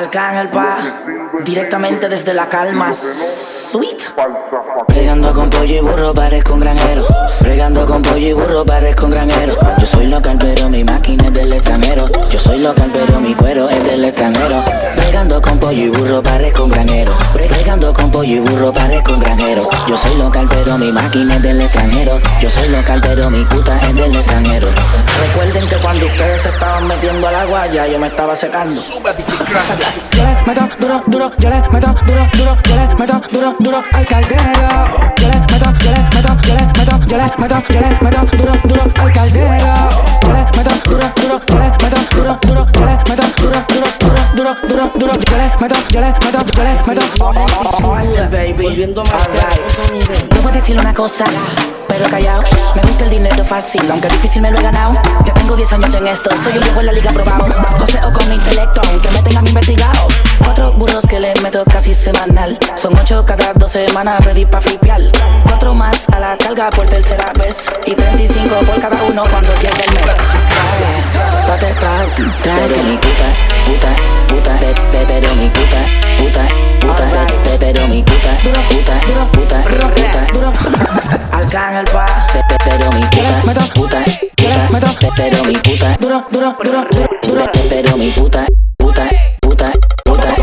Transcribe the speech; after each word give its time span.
Arcángel 0.00 0.48
pa, 0.48 0.78
directamente 1.44 2.08
desde 2.08 2.32
la 2.32 2.48
calma. 2.48 2.90
Sweet. 2.90 4.14
Pregando 4.88 5.34
con 5.34 5.50
pollo 5.50 5.76
y 5.76 5.80
burro, 5.80 6.14
parezco 6.14 6.54
un 6.54 6.60
granjero. 6.60 7.06
Pregando 7.40 7.84
con 7.84 8.00
pollo 8.00 8.26
y 8.28 8.32
burro, 8.32 8.64
parezco 8.64 9.04
un 9.04 9.10
granjero. 9.10 9.58
Yo 9.78 9.84
soy 9.84 10.06
local, 10.08 10.38
pero 10.40 10.70
mi 10.70 10.84
máquina 10.84 11.26
es 11.26 11.34
del 11.34 11.52
extranjero. 11.52 12.06
Yo 12.30 12.40
soy 12.40 12.60
local, 12.60 12.90
pero 12.94 13.20
mi 13.20 13.34
cuero 13.34 13.68
es 13.68 13.84
del 13.84 14.06
extranjero. 14.06 14.64
Pregando 14.96 15.42
con 15.42 15.58
pollo 15.58 15.82
y 15.82 15.88
burro, 15.90 16.22
parezco 16.22 16.64
un 16.64 16.70
granjero. 16.70 17.14
Pregando 17.34 17.92
con 17.92 18.10
pollo 18.10 18.36
y 18.36 18.40
burro, 18.40 18.72
parezco 18.72 19.12
un 19.12 19.20
granjero. 19.20 19.68
Yo 19.86 19.96
soy 19.98 20.16
local, 20.16 20.46
pero 20.48 20.78
mi 20.78 20.90
máquina 20.90 21.36
es 21.36 21.42
del 21.42 21.60
extranjero. 21.60 22.18
Yo 22.40 22.48
soy 22.48 22.70
local, 22.70 23.00
pero 23.02 23.28
mi 23.28 23.44
puta 23.44 23.78
es 23.86 23.94
del 23.94 24.16
extranjero. 24.16 24.68
Se 26.40 26.48
estaban 26.48 26.86
metiendo 26.88 27.28
a 27.28 27.32
la 27.32 27.44
guaya, 27.44 27.86
yo 27.86 27.98
me 27.98 28.06
estaba 28.06 28.34
secando. 28.34 28.72
Yo 28.72 30.22
le 30.22 30.34
meto 30.46 30.68
duro, 30.80 31.02
duro, 31.06 31.30
yo 31.38 31.50
le 31.50 31.60
meto 31.68 31.94
duro, 32.06 32.26
duro, 32.32 32.56
yo 32.64 32.74
le 32.76 32.94
meto 32.94 33.20
duro, 33.30 33.56
duro 33.58 33.82
al 33.92 34.06
caldero. 34.06 34.42
Yo 35.18 35.28
le 35.28 35.38
meto, 35.38 35.70
yo 35.80 35.90
le 35.90 36.00
meto, 36.14 36.36
yo 36.42 36.54
le 36.54 36.62
meto, 36.78 36.98
yo 37.06 37.16
le 37.18 37.24
meto, 37.36 37.62
yo 37.68 37.80
le 37.80 37.99
meto, 45.60 45.76
yo 45.90 46.00
le 46.00 46.06
meto, 46.06 46.38
yo 46.54 46.62
le 46.62 46.74
meto. 46.86 47.02
Master 47.86 48.28
baby, 48.30 48.94
alright. 48.96 50.28
Te 50.28 50.36
puedo 50.36 50.54
decir 50.54 50.78
una 50.78 50.94
cosa, 50.94 51.24
pero 51.88 52.08
callado. 52.08 52.42
Me 52.74 52.82
gusta 52.82 53.04
el 53.04 53.10
dinero 53.10 53.44
fácil, 53.44 53.82
aunque 53.90 54.08
difícil 54.08 54.42
me 54.42 54.50
lo 54.50 54.58
he 54.58 54.62
ganado. 54.62 54.94
Ya 55.24 55.34
tengo 55.34 55.54
10 55.56 55.72
años 55.74 55.94
en 55.94 56.06
esto, 56.06 56.30
soy 56.42 56.54
un 56.54 56.60
viejo 56.60 56.80
en 56.80 56.86
la 56.86 56.92
liga 56.92 57.12
probado. 57.12 57.46
Joseo 57.78 58.12
con 58.12 58.28
mi 58.28 58.36
intelecto, 58.36 58.80
aunque 58.90 59.10
me 59.10 59.22
tengan 59.22 59.46
investigado. 59.46 60.08
Cuatro 60.38 60.72
burros 60.72 61.04
que 61.08 61.20
le 61.20 61.34
meto 61.42 61.64
casi 61.64 61.92
semanal. 61.92 62.58
Son 62.74 62.96
ocho 62.98 63.24
cada 63.26 63.52
dos 63.52 63.70
semanas, 63.70 64.24
ready 64.24 64.46
pa' 64.46 64.60
flipear. 64.60 65.02
Cuatro 65.44 65.74
más 65.74 66.08
a 66.10 66.20
la 66.20 66.38
carga 66.38 66.70
por 66.70 66.86
tercera 66.86 67.32
vez. 67.34 67.70
Y 67.86 67.94
35 67.94 68.56
por 68.66 68.80
cada 68.80 69.02
uno 69.02 69.24
cuando 69.30 69.52
llegue 69.56 69.68
el 69.68 69.94
mes. 69.94 70.16
Date 71.46 71.74
trago, 71.78 72.10
puta. 81.60 81.68
Arcángel 81.68 81.84
pa, 81.92 82.06
pe, 82.32 82.40
pe, 82.48 82.56
pero 82.64 82.90
mi 82.92 83.00
puta, 83.06 83.40
puta, 83.42 84.00
puta, 84.70 84.90
pe, 84.98 85.08
pero 85.16 85.44
mi 85.44 85.56
puta, 85.56 85.96
duro, 86.00 86.24
duro, 86.30 86.56
duro, 86.62 86.84
duro, 87.22 87.44
pe, 87.52 87.60
pero 87.68 87.96
mi 87.96 88.08
puta, 88.10 88.46
puta, 88.78 89.08
puta, 89.40 89.72
puta. 90.04 90.34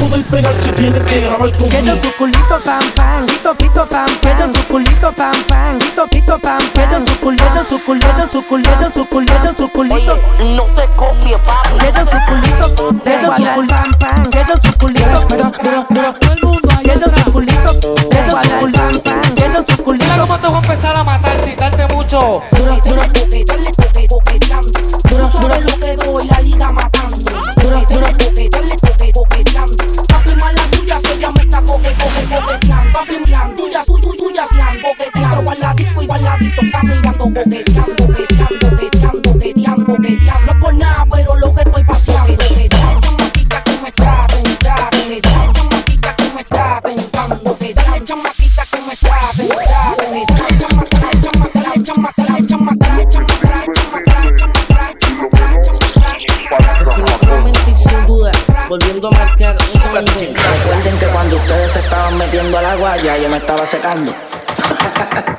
poder 0.00 0.24
pegar 0.24 0.54
si 0.62 0.70
tienes 0.72 1.02
que 1.04 1.20
grabar 1.20 1.52
conmigo. 1.52 1.68
Quiero 1.68 2.02
su 2.02 2.12
culito 2.16 2.60
pam 2.64 2.82
pam, 2.96 3.26
quito 3.26 3.54
quito 3.56 3.86
pam 3.86 4.06
pam. 4.06 4.16
Quiero 4.20 4.52
su 4.54 4.68
culito 4.68 5.12
pam 5.12 5.42
pam, 5.48 5.78
quito 5.78 6.06
quito 6.10 6.38
pam 6.38 6.58
pam. 6.58 6.70
Quiero 6.74 7.06
su 7.06 7.20
culito, 7.20 7.64
su 7.68 7.84
culito, 7.84 8.28
su 8.32 8.42
culito, 8.46 8.90
su 8.94 9.06
culito, 9.06 9.54
su 9.56 9.68
culito. 9.70 10.18
No 10.40 10.64
te 10.74 10.86
copies, 10.96 11.38
papi. 11.42 11.78
Quiero 11.78 12.04
su 12.10 12.18
culito, 12.28 13.02
quiero 13.04 13.36
su 13.36 13.44
culito 13.54 13.74
pam 13.74 13.90
pam. 13.98 14.30
Quiero 14.30 14.54
su 14.64 14.78
culito, 14.78 15.20
duro, 15.62 15.81
empezar 20.82 20.96
a 20.96 21.04
matar 21.04 21.44
sin 21.44 21.56
darte 21.56 21.94
mucho. 21.94 22.42
Duro, 22.50 22.80
duro. 22.84 23.02
Duro, 25.08 25.28
duro. 25.28 25.60
lo 25.60 25.78
que 25.78 25.96
doy, 25.96 26.26
la 26.26 26.40
liga 26.40 26.72
matando. 26.72 27.16
Duro, 27.62 27.84
duro. 27.88 28.06
Papi, 30.08 30.34
mala 30.34 30.62
tuya, 30.72 30.98
se 31.00 31.18
llama 31.18 31.40
esta 31.40 31.60
coque, 31.62 31.94
coque, 31.94 32.34
coqueteando. 32.34 32.92
Papi, 32.92 33.16
plan, 33.24 33.56
tuya, 33.56 33.84
suy, 33.84 34.00
tuya, 34.00 34.44
plan, 34.48 34.80
coqueteando. 34.82 35.50
Al 35.50 35.60
ladito 35.60 36.02
y 36.02 36.10
al 36.10 36.24
ladito, 36.24 36.62
caminando, 36.72 37.24
coqueteando, 37.24 37.96
coqueteando, 37.96 38.70
coqueteando, 38.70 38.91
ustedes 61.64 61.72
se 61.72 61.80
estaban 61.80 62.18
metiendo 62.18 62.58
a 62.58 62.62
la 62.62 62.74
guaya, 62.74 63.18
yo 63.18 63.28
me 63.28 63.36
estaba 63.36 63.64
secando. 63.64 64.12